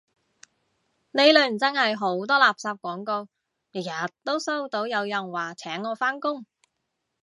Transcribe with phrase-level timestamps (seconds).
[1.11, 3.27] 呢輪真係好多垃圾廣告，
[3.71, 3.91] 日日
[4.23, 6.43] 都收到有人話請我返工